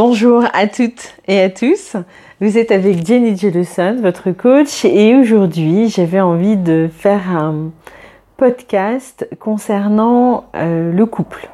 [0.00, 1.96] Bonjour à toutes et à tous.
[2.40, 7.72] Vous êtes avec Jenny Jellison, votre coach, et aujourd'hui j'avais envie de faire un
[8.36, 11.48] podcast concernant euh, le couple.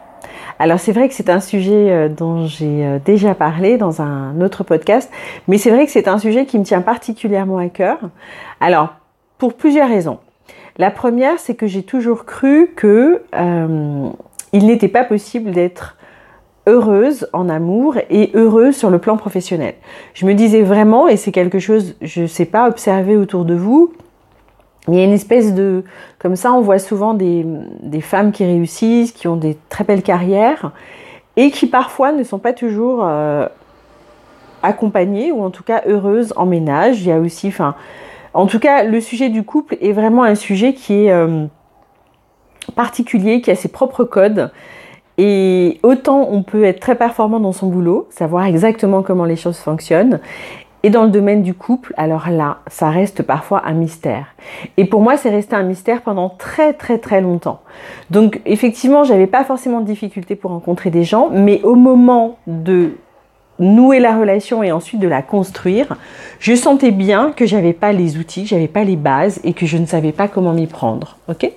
[0.58, 4.38] Alors c'est vrai que c'est un sujet euh, dont j'ai euh, déjà parlé dans un
[4.42, 5.10] autre podcast,
[5.48, 7.96] mais c'est vrai que c'est un sujet qui me tient particulièrement à cœur.
[8.60, 8.90] Alors
[9.38, 10.18] pour plusieurs raisons.
[10.76, 13.22] La première, c'est que j'ai toujours cru que
[14.52, 15.96] il n'était pas possible d'être
[16.66, 19.74] heureuse en amour et heureuse sur le plan professionnel.
[20.14, 23.54] Je me disais vraiment, et c'est quelque chose, je ne sais pas, observer autour de
[23.54, 23.92] vous,
[24.88, 25.82] il y a une espèce de...
[26.18, 27.44] Comme ça, on voit souvent des,
[28.00, 30.72] femmes qui réussissent, qui ont des très belles carrières,
[31.36, 33.46] et qui parfois ne sont pas toujours euh,
[34.62, 37.00] accompagnées, ou en tout cas heureuses en ménage.
[37.00, 37.52] Il y a aussi...
[38.34, 41.46] En tout cas, le sujet du couple est vraiment un sujet qui est euh,
[42.74, 44.50] particulier, qui a ses propres codes.
[45.18, 49.58] Et autant on peut être très performant dans son boulot, savoir exactement comment les choses
[49.58, 50.20] fonctionnent,
[50.84, 54.26] et dans le domaine du couple, alors là, ça reste parfois un mystère.
[54.76, 57.60] Et pour moi, c'est resté un mystère pendant très très très longtemps.
[58.10, 62.90] Donc effectivement, j'avais pas forcément de difficulté pour rencontrer des gens, mais au moment de
[63.58, 65.96] nouer la relation et ensuite de la construire,
[66.38, 69.78] je sentais bien que j'avais pas les outils, j'avais pas les bases et que je
[69.78, 71.16] ne savais pas comment m'y prendre.
[71.28, 71.50] OK?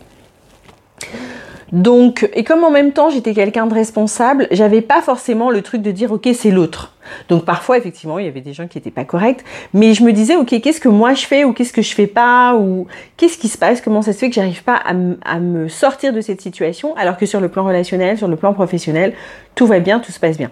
[1.73, 5.81] Donc, et comme en même temps j'étais quelqu'un de responsable, j'avais pas forcément le truc
[5.81, 6.93] de dire ok c'est l'autre.
[7.27, 9.43] Donc parfois effectivement il y avait des gens qui étaient pas corrects,
[9.73, 12.07] mais je me disais ok qu'est-ce que moi je fais ou qu'est-ce que je fais
[12.07, 12.87] pas ou
[13.17, 14.93] qu'est-ce qui se passe, comment ça se fait que j'arrive pas à,
[15.25, 18.53] à, me sortir de cette situation alors que sur le plan relationnel, sur le plan
[18.53, 19.13] professionnel,
[19.55, 20.51] tout va bien, tout se passe bien.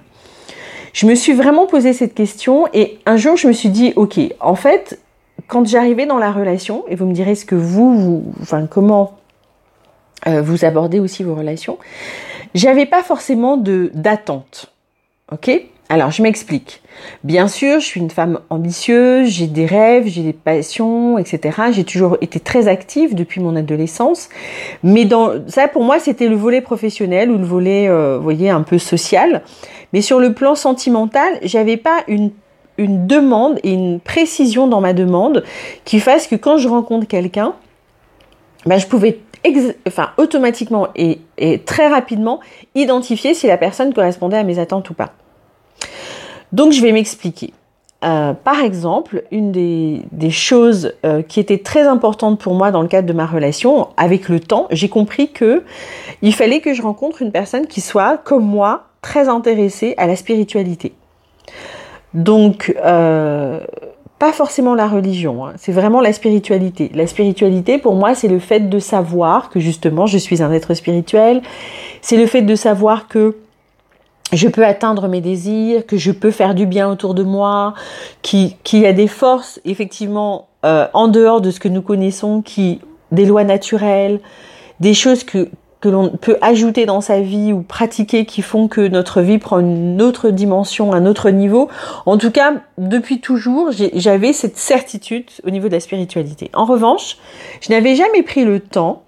[0.91, 4.19] Je me suis vraiment posé cette question et un jour je me suis dit ok
[4.41, 5.00] en fait
[5.47, 9.17] quand j'arrivais dans la relation et vous me direz ce que vous, vous enfin comment
[10.27, 11.77] euh, vous abordez aussi vos relations.
[12.53, 14.71] J'avais pas forcément de d'attente.
[15.31, 15.51] Ok?
[15.87, 16.81] Alors je m'explique.
[17.23, 21.59] Bien sûr, je suis une femme ambitieuse, j'ai des rêves, j'ai des passions, etc.
[21.71, 24.29] J'ai toujours été très active depuis mon adolescence,
[24.81, 25.07] mais
[25.47, 28.79] ça pour moi c'était le volet professionnel ou le volet, euh, vous voyez, un peu
[28.79, 29.44] social.
[29.94, 32.31] Mais sur le plan sentimental, j'avais pas une
[32.77, 35.44] une demande et une précision dans ma demande
[35.85, 37.53] qui fasse que quand je rencontre quelqu'un,
[38.66, 39.17] ben, je pouvais
[39.88, 41.19] enfin, automatiquement et,
[41.66, 42.39] très rapidement
[42.73, 45.13] identifier si la personne correspondait à mes attentes ou pas.
[46.51, 47.53] Donc je vais m'expliquer.
[48.03, 52.88] Euh, par exemple, une des, choses euh, qui était très importante pour moi dans le
[52.88, 55.63] cadre de ma relation, avec le temps, j'ai compris que
[56.22, 60.16] il fallait que je rencontre une personne qui soit, comme moi, très intéressée à la
[60.16, 60.94] spiritualité.
[62.13, 63.59] Donc, euh,
[64.19, 65.53] pas forcément la religion, hein.
[65.57, 66.89] c'est vraiment la spiritualité.
[66.93, 70.73] La spiritualité, pour moi, c'est le fait de savoir que justement, je suis un être
[70.73, 71.41] spirituel.
[72.01, 73.35] C'est le fait de savoir que
[74.31, 77.73] je peux atteindre mes désirs, que je peux faire du bien autour de moi,
[78.21, 82.79] qu'il y a des forces, effectivement, euh, en dehors de ce que nous connaissons, qui
[83.11, 84.19] des lois naturelles,
[84.79, 85.49] des choses que,
[85.81, 89.59] que l'on peut ajouter dans sa vie ou pratiquer qui font que notre vie prend
[89.59, 91.69] une autre dimension, un autre niveau.
[92.06, 96.50] En tout cas, depuis toujours, j'avais cette certitude au niveau de la spiritualité.
[96.53, 97.18] En revanche,
[97.62, 99.03] je n'avais jamais pris le temps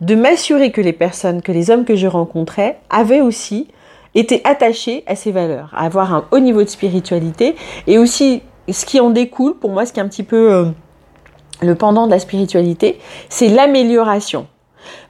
[0.00, 3.68] de m'assurer que les personnes, que les hommes que je rencontrais avaient aussi
[4.14, 7.54] été attachés à ces valeurs, à avoir un haut niveau de spiritualité
[7.86, 10.64] et aussi ce qui en découle, pour moi, ce qui est un petit peu euh,
[11.60, 14.46] le pendant de la spiritualité, c'est l'amélioration.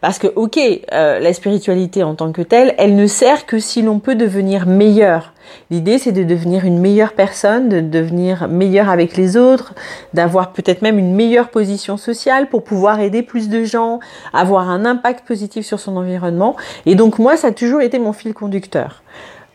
[0.00, 3.82] Parce que, ok, euh, la spiritualité en tant que telle, elle ne sert que si
[3.82, 5.32] l'on peut devenir meilleur.
[5.70, 9.74] L'idée, c'est de devenir une meilleure personne, de devenir meilleur avec les autres,
[10.12, 14.00] d'avoir peut-être même une meilleure position sociale pour pouvoir aider plus de gens,
[14.32, 16.56] avoir un impact positif sur son environnement.
[16.86, 19.02] Et donc, moi, ça a toujours été mon fil conducteur.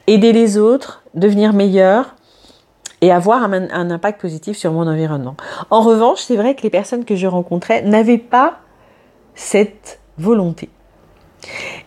[0.08, 2.16] Aider les autres, devenir meilleur,
[3.02, 5.36] et avoir un, un, impact positif sur mon environnement.
[5.70, 8.60] En revanche, c'est vrai que les personnes que je rencontrais n'avaient pas
[9.36, 10.70] cette volonté.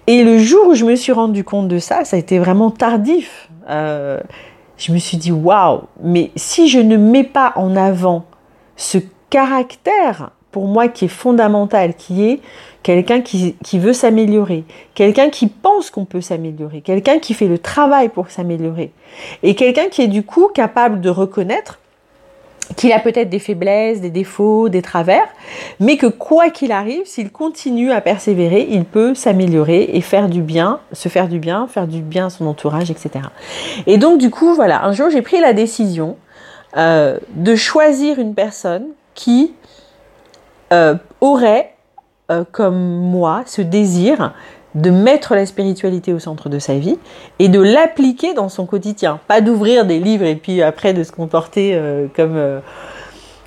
[0.06, 2.70] Et le jour où je me suis rendu compte de ça, ça a été vraiment
[2.70, 3.48] tardif.
[3.68, 4.20] Euh,
[4.76, 8.24] je me suis dit, waouh, mais si je ne mets pas en avant
[8.76, 8.98] ce
[9.30, 12.40] caractère, pour moi, qui est fondamental, qui est
[12.82, 14.64] quelqu'un qui, qui veut s'améliorer,
[14.94, 18.92] quelqu'un qui pense qu'on peut s'améliorer, quelqu'un qui fait le travail pour s'améliorer,
[19.42, 21.78] et quelqu'un qui est du coup capable de reconnaître
[22.82, 25.28] qu'il a peut-être des faiblesses, des défauts, des travers,
[25.78, 30.42] mais que quoi qu'il arrive, s'il continue à persévérer, il peut s'améliorer et faire du
[30.42, 33.26] bien, se faire du bien, faire du bien à son entourage, etc.
[33.86, 36.16] Et donc du coup, voilà, un jour j'ai pris la décision
[36.76, 39.54] euh, de choisir une personne qui
[40.72, 41.74] euh, aurait,
[42.32, 44.34] euh, comme moi, ce désir
[44.74, 46.98] de mettre la spiritualité au centre de sa vie
[47.38, 49.20] et de l'appliquer dans son quotidien.
[49.28, 52.60] Pas d'ouvrir des livres et puis après de se comporter euh, comme euh,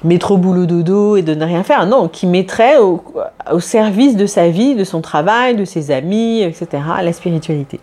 [0.03, 1.85] métro boulot dodo et de ne rien faire.
[1.87, 3.01] Non, qui mettrait au,
[3.59, 7.79] service de sa vie, de son travail, de ses amis, etc., la spiritualité.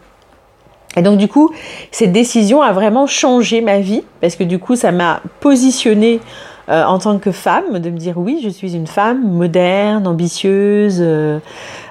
[0.97, 1.50] Et donc du coup,
[1.91, 6.21] cette décision a vraiment changé ma vie parce que du coup, ça m'a positionnée
[6.69, 10.99] euh, en tant que femme, de me dire oui, je suis une femme moderne, ambitieuse,
[11.00, 11.39] euh,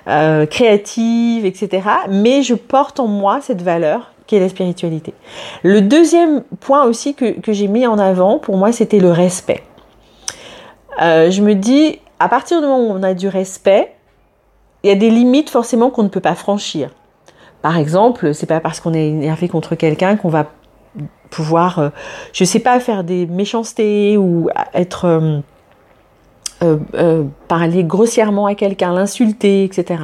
[0.08, 1.88] euh, créative, etc.
[2.10, 5.14] Mais je porte en moi cette valeur qui est la spiritualité.
[5.64, 9.64] Le deuxième point aussi que, j'ai mis en avant, pour moi, c'était le respect.
[11.00, 13.94] je me dis, à partir du moment où on a du respect,
[14.84, 16.90] il y a des limites forcément qu'on ne peut pas franchir.
[17.62, 20.48] Par exemple, c'est pas parce qu'on est énervé contre quelqu'un qu'on va
[21.30, 21.90] pouvoir, euh,
[22.34, 25.06] je sais pas, faire des méchancetés ou être
[26.64, 30.04] euh, euh, parler grossièrement à quelqu'un, l'insulter, etc.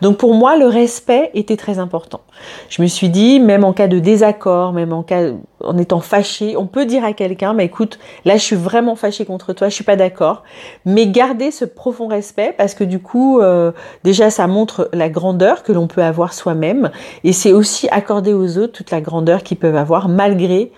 [0.00, 2.22] Donc pour moi, le respect était très important.
[2.70, 5.32] Je me suis dit, même en cas de désaccord, même en cas
[5.62, 9.26] en étant fâché, on peut dire à quelqu'un, mais écoute, là je suis vraiment fâché
[9.26, 10.42] contre toi, je suis pas d'accord,
[10.86, 13.72] mais garder ce profond respect parce que du coup, euh,
[14.02, 16.90] déjà ça montre la grandeur que l'on peut avoir soi-même
[17.24, 20.72] et c'est aussi accorder aux autres toute la grandeur qu'ils peuvent avoir malgré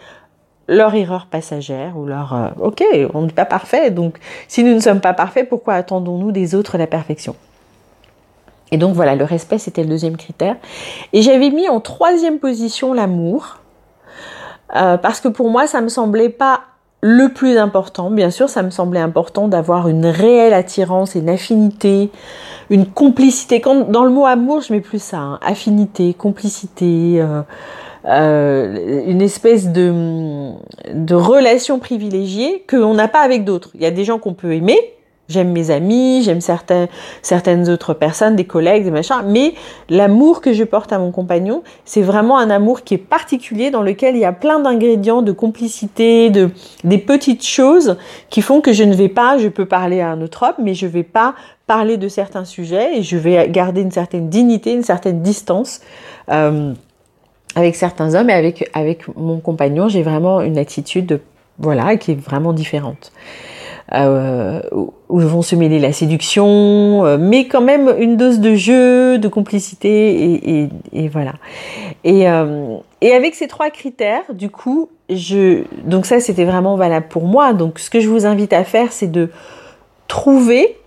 [0.68, 4.18] leur erreur passagère ou leur euh, ok on n'est pas parfait donc
[4.48, 7.34] si nous ne sommes pas parfaits pourquoi attendons-nous des autres la perfection?
[8.72, 10.56] Et donc voilà le respect c'était le deuxième critère.
[11.12, 13.58] Et j'avais mis en troisième position l'amour
[14.74, 16.62] euh, parce que pour moi ça me semblait pas
[17.02, 18.10] le plus important.
[18.10, 22.10] Bien sûr ça me semblait important d'avoir une réelle attirance et une affinité
[22.70, 23.60] une complicité.
[23.60, 27.42] Quand dans le mot amour je mets plus ça hein, affinité complicité euh,
[28.06, 30.52] euh, une espèce de,
[30.92, 33.70] de relation privilégiée qu'on n'a pas avec d'autres.
[33.74, 34.78] Il y a des gens qu'on peut aimer,
[35.28, 36.88] J'aime mes amis, j'aime certains,
[37.22, 39.54] certaines autres personnes, des collègues, des machins, mais
[39.88, 43.82] l'amour que je porte à mon compagnon, c'est vraiment un amour qui est particulier dans
[43.82, 46.50] lequel il y a plein d'ingrédients, de complicité, de,
[46.84, 47.96] des petites choses
[48.30, 50.74] qui font que je ne vais pas, je peux parler à un autre homme, mais
[50.74, 51.34] je vais pas
[51.66, 55.80] parler de certains sujets et je vais garder une certaine dignité, une certaine distance.
[56.30, 56.74] Euh,
[57.54, 61.20] avec certains hommes et avec, avec mon compagnon, j'ai vraiment une attitude
[61.58, 63.12] voilà, qui est vraiment différente.
[63.94, 69.18] Euh, où vont se mêler la séduction, euh, mais quand même une dose de jeu,
[69.18, 71.34] de complicité, et, voilà.
[72.02, 77.06] Et, euh, et avec ces trois critères, du coup, je, donc ça c'était vraiment valable
[77.10, 77.52] pour moi.
[77.52, 79.28] Donc ce que je vous invite à faire, c'est de
[80.08, 80.78] trouver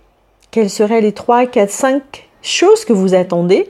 [0.50, 3.68] quelles seraient les trois, quatre, cinq choses que vous attendez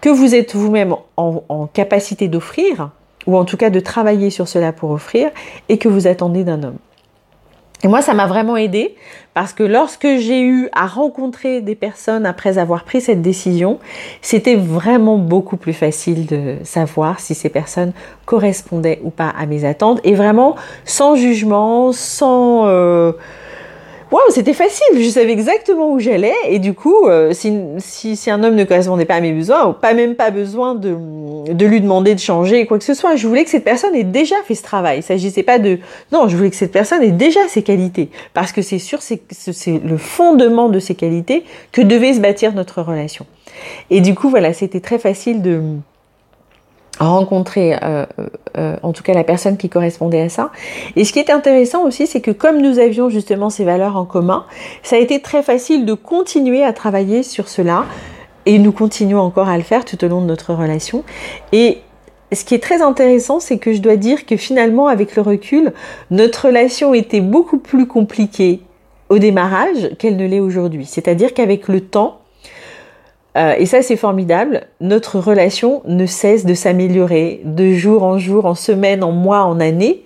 [0.00, 2.90] que vous êtes vous-même en, capacité d'offrir,
[3.26, 5.30] ou en tout cas de travailler sur cela pour offrir,
[5.68, 6.78] et que vous attendez d'un homme.
[7.84, 8.96] Et moi, ça m'a vraiment aidé
[9.34, 13.78] parce que lorsque j'ai eu à rencontrer des personnes après avoir pris cette décision,
[14.20, 17.92] c'était vraiment beaucoup plus facile de savoir si ces personnes
[18.26, 23.12] correspondaient ou pas à mes attentes et vraiment sans jugement, sans euh,
[24.10, 28.30] Waouh, c'était facile, je savais exactement où j'allais et du coup, euh, si, si, si,
[28.30, 30.96] un homme ne correspondait pas à mes besoins, pas même pas besoin de,
[31.52, 34.04] de lui demander de changer quoi que ce soit, je voulais que cette personne ait
[34.04, 35.00] déjà fait ce travail.
[35.00, 35.78] Il s'agissait pas de
[36.10, 39.20] non, je voulais que cette personne ait déjà ses qualités parce que c'est sûr c'est
[39.30, 43.26] c'est le fondement de ses qualités que devait se bâtir notre relation.
[43.90, 45.60] Et du coup, voilà, c'était très facile de
[47.06, 48.06] rencontrer euh,
[48.56, 50.50] euh, en tout cas la personne qui correspondait à ça.
[50.96, 54.04] Et ce qui est intéressant aussi, c'est que comme nous avions justement ces valeurs en
[54.04, 54.44] commun,
[54.82, 57.84] ça a été très facile de continuer à travailler sur cela
[58.46, 61.04] et nous continuons encore à le faire tout au long de notre relation.
[61.52, 61.78] Et
[62.32, 65.72] ce qui est très intéressant, c'est que je dois dire que finalement, avec le recul,
[66.10, 68.60] notre relation était beaucoup plus compliquée
[69.08, 70.84] au démarrage qu'elle ne l'est aujourd'hui.
[70.84, 72.17] C'est-à-dire qu'avec le temps,
[73.38, 74.62] euh, et ça, c'est formidable.
[74.80, 79.60] Notre relation ne cesse de s'améliorer de jour en jour, en semaine, en mois, en
[79.60, 80.02] année.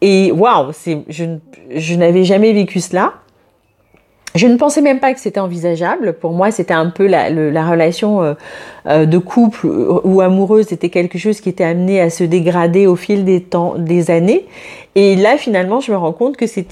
[0.00, 0.72] Et waouh,
[1.08, 1.36] je,
[1.74, 3.14] je n'avais jamais vécu cela.
[4.34, 6.12] Je ne pensais même pas que c'était envisageable.
[6.12, 8.34] Pour moi, c'était un peu la, la relation euh,
[8.86, 12.96] euh, de couple ou amoureuse, c'était quelque chose qui était amené à se dégrader au
[12.96, 14.46] fil des temps, des années.
[14.96, 16.64] Et là, finalement, je me rends compte que c'est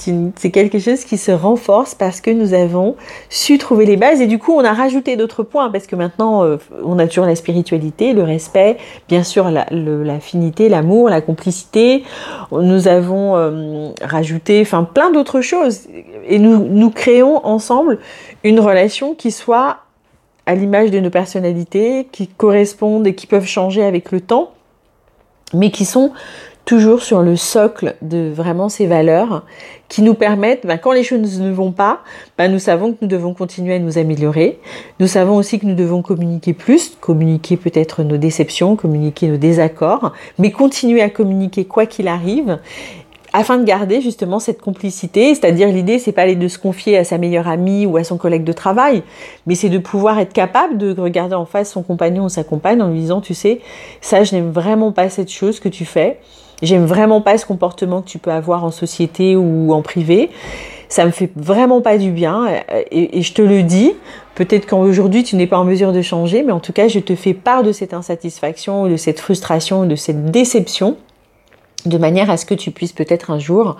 [0.50, 2.96] quelque chose qui se renforce parce que nous avons
[3.28, 6.42] su trouver les bases et du coup, on a rajouté d'autres points parce que maintenant,
[6.42, 8.76] euh, on a toujours la spiritualité, le respect,
[9.08, 12.02] bien sûr, l'affinité, la, l'amour, la complicité.
[12.50, 15.82] Nous avons euh, rajouté, enfin, plein d'autres choses
[16.28, 17.98] et nous créons ensemble
[18.44, 19.78] une relation qui soit
[20.46, 24.52] à l'image de nos personnalités, qui correspondent et qui peuvent changer avec le temps,
[25.52, 26.12] mais qui sont
[26.68, 29.46] toujours sur le socle de vraiment ces valeurs
[29.88, 32.00] qui nous permettent, ben, quand les choses ne vont pas,
[32.36, 34.58] ben, nous savons que nous devons continuer à nous améliorer.
[35.00, 40.12] Nous savons aussi que nous devons communiquer plus, communiquer peut-être nos déceptions, communiquer nos désaccords,
[40.38, 42.58] mais continuer à communiquer quoi qu'il arrive
[43.38, 47.04] afin de garder justement cette complicité, c'est-à-dire l'idée c'est pas aller de se confier à
[47.04, 49.04] sa meilleure amie ou à son collègue de travail,
[49.46, 52.82] mais c'est de pouvoir être capable de regarder en face son compagnon ou sa compagne
[52.82, 53.60] en lui disant tu sais,
[54.00, 56.18] ça je n'aime vraiment pas cette chose que tu fais,
[56.62, 60.30] j'aime vraiment pas ce comportement que tu peux avoir en société ou en privé,
[60.88, 62.48] ça me fait vraiment pas du bien.
[62.90, 63.92] Et, et je te le dis,
[64.34, 67.14] peut-être qu'aujourd'hui tu n'es pas en mesure de changer, mais en tout cas je te
[67.14, 70.96] fais part de cette insatisfaction, de cette frustration, de cette déception
[71.86, 73.76] de manière à ce que tu puisses peut-être un jour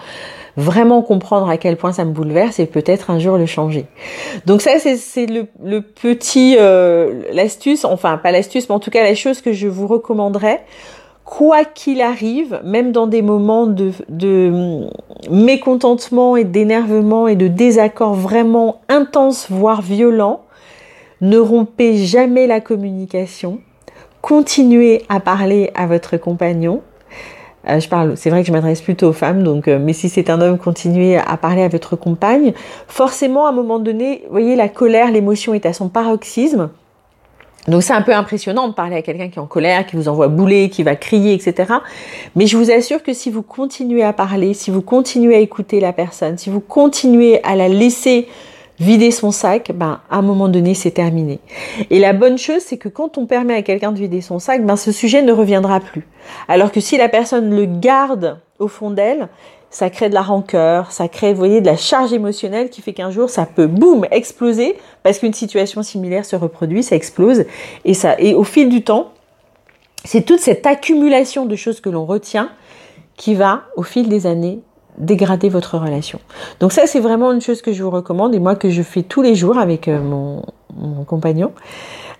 [0.57, 3.87] vraiment comprendre à quel point ça me bouleverse et peut-être un jour le changer.
[4.47, 9.15] Donc ça c'est le, petit euh, l'astuce, enfin pas l'astuce, mais en tout cas la
[9.15, 10.65] chose que je vous recommanderais,
[11.25, 14.89] quoi qu'il arrive, même dans des moments de, de
[15.31, 20.43] mécontentement et d'énervement et de désaccord vraiment intense, voire violent,
[21.21, 23.61] ne rompez jamais la communication.
[24.23, 26.83] Continuez à parler à votre compagnon
[27.69, 30.09] euh, je parle, c'est vrai que je m'adresse plutôt aux femmes, donc, euh, mais si
[30.09, 32.53] c'est un homme, continuez à parler à votre compagne.
[32.87, 36.71] Forcément, à un moment donné, voyez, la colère, l'émotion est à son paroxysme.
[37.67, 40.09] Donc c'est un peu impressionnant de parler à quelqu'un qui est en colère, qui vous
[40.09, 41.75] envoie bouler, qui va crier, etc.
[42.35, 45.79] Mais je vous assure que si vous continuez à parler, si vous continuez à écouter
[45.79, 48.27] la personne, si vous continuez à la laisser
[48.81, 51.41] vider son sac, ben, à un moment donné, c'est terminé.
[51.91, 54.65] Et la bonne chose, c'est que quand on permet à quelqu'un de vider son sac,
[54.65, 56.07] ben, ce sujet ne reviendra plus.
[56.47, 59.29] Alors que si la personne le garde au fond d'elle,
[59.71, 62.95] ça crée de la rancœur, ça crée, vous voyez, de la charge émotionnelle qui fait
[62.95, 67.45] qu'un jour, ça peut, boum, exploser parce qu'une situation similaire se reproduit, ça explose.
[67.85, 69.13] Et ça, et au fil du temps,
[70.05, 72.51] c'est toute cette accumulation de choses que l'on retient
[73.17, 74.61] qui va, au fil des années,
[74.99, 76.21] dégrader votre relation.
[76.61, 79.03] Donc ça, c'est vraiment une chose que je vous recommande et moi que je fais
[79.03, 80.43] tous les jours avec euh, mon,
[80.77, 81.53] mon compagnon.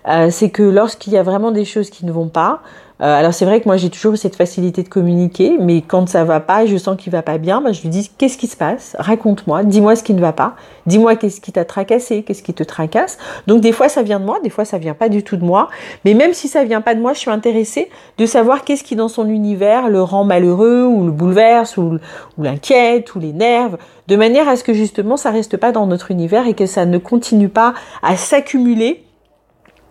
[0.07, 2.61] Euh, c'est que lorsqu'il y a vraiment des choses qui ne vont pas,
[3.01, 6.25] euh, alors c'est vrai que moi j'ai toujours cette facilité de communiquer, mais quand ça
[6.25, 8.47] va pas et je sens qu'il va pas bien, ben, je lui dis qu'est-ce qui
[8.47, 8.97] se passe?
[8.99, 12.63] Raconte-moi, dis-moi ce qui ne va pas, dis-moi qu'est-ce qui t'a tracassé, qu'est-ce qui te
[12.63, 13.17] tracasse.
[13.47, 15.45] Donc des fois ça vient de moi, des fois ça vient pas du tout de
[15.45, 15.69] moi,
[16.03, 18.97] mais même si ça vient pas de moi, je suis intéressée de savoir qu'est-ce qui
[18.97, 21.99] dans son univers le rend malheureux ou le bouleverse ou,
[22.37, 23.77] ou l'inquiète ou l'énerve,
[24.07, 26.85] de manière à ce que justement ça reste pas dans notre univers et que ça
[26.85, 29.05] ne continue pas à s'accumuler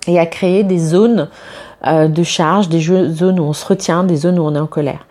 [0.08, 1.28] et à créer des zones
[1.86, 4.66] euh, de charge, des zones où on se retient, des zones où on est en
[4.66, 5.06] colère.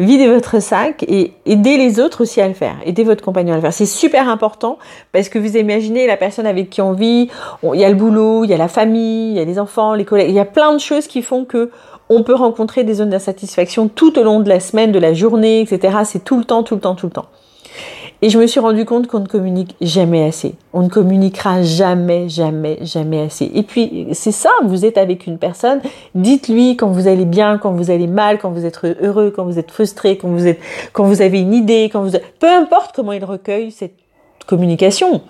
[0.00, 2.76] Videz votre sac et aidez les autres aussi à le faire.
[2.86, 3.72] Aidez votre compagnon à le faire.
[3.72, 4.78] C'est super important
[5.10, 7.28] parce que vous imaginez la personne avec qui on vit,
[7.64, 9.94] il y a le boulot, il y a la famille, il y a les enfants,
[9.94, 11.70] les collègues, il y a plein de choses qui font que
[12.08, 15.60] on peut rencontrer des zones d'insatisfaction tout au long de la semaine, de la journée,
[15.60, 15.98] etc.
[16.04, 17.26] C'est tout le temps, tout le temps, tout le temps.
[18.20, 20.56] Et je me suis rendu compte qu'on ne communique jamais assez.
[20.72, 23.48] On ne communiquera jamais, jamais, jamais assez.
[23.54, 25.80] Et puis, c'est ça, vous êtes avec une personne,
[26.16, 29.58] dites-lui quand vous allez bien, quand vous allez mal, quand vous êtes heureux, quand vous
[29.60, 30.58] êtes frustré, quand vous êtes,
[30.92, 33.94] quand vous avez une idée, quand vous, peu importe comment il recueille cette
[34.48, 35.22] communication.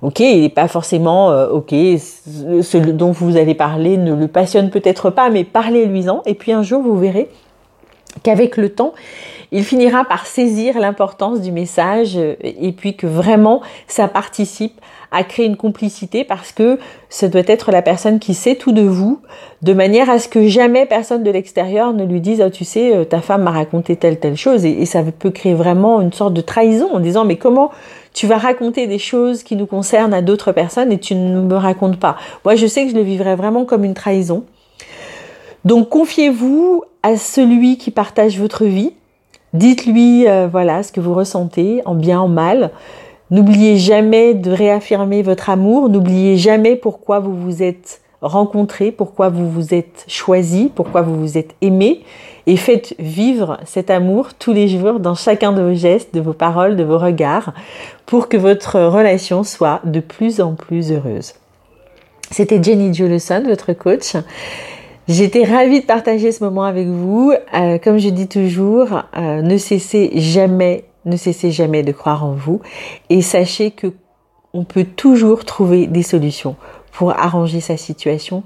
[0.00, 4.70] Ok, il n'est pas forcément, euh, ok, ce dont vous allez parler ne le passionne
[4.70, 6.22] peut-être pas, mais parlez-lui-en.
[6.26, 7.28] Et puis un jour, vous verrez
[8.24, 8.94] qu'avec le temps,
[9.52, 14.80] il finira par saisir l'importance du message euh, et puis que vraiment ça participe
[15.12, 16.78] à créer une complicité parce que
[17.10, 19.20] ce doit être la personne qui sait tout de vous
[19.60, 22.96] de manière à ce que jamais personne de l'extérieur ne lui dise oh, tu sais
[22.96, 26.32] euh, ta femme m'a raconté telle telle chose et, ça peut créer vraiment une sorte
[26.32, 27.70] de trahison en disant mais comment
[28.14, 31.56] tu vas raconter des choses qui nous concernent à d'autres personnes et tu ne me
[31.56, 32.16] racontes pas?
[32.46, 34.44] Moi je sais que je le vivrais vraiment comme une trahison.
[35.66, 38.92] Donc confiez-vous à celui qui partage votre vie
[39.54, 42.70] Dites-lui euh, voilà ce que vous ressentez, en bien, en mal.
[43.30, 45.88] N'oubliez jamais de réaffirmer votre amour.
[45.88, 51.36] N'oubliez jamais pourquoi vous vous êtes rencontrés, pourquoi vous vous êtes choisi, pourquoi vous vous
[51.36, 52.02] êtes aimé.
[52.46, 56.32] Et faites vivre cet amour tous les jours dans chacun de vos gestes, de vos
[56.32, 57.52] paroles, de vos regards,
[58.06, 61.34] pour que votre relation soit de plus en plus heureuse.
[62.30, 64.16] C'était Jenny Jolison, votre coach.
[65.12, 67.34] J'étais ravie de partager ce moment avec vous.
[67.52, 72.32] Euh, comme je dis toujours, euh, ne cessez jamais, ne cessez jamais de croire en
[72.32, 72.62] vous
[73.10, 73.88] et sachez que
[74.54, 76.56] on peut toujours trouver des solutions
[76.92, 78.42] pour arranger sa situation,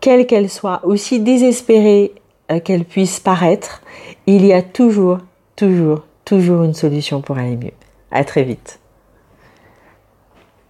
[0.00, 2.10] quelle qu'elle soit, aussi désespérée
[2.50, 3.80] euh, qu'elle puisse paraître.
[4.26, 5.18] Il y a toujours,
[5.54, 7.70] toujours, toujours une solution pour aller mieux.
[8.10, 8.80] À très vite.